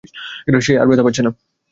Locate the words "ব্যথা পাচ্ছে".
0.87-1.21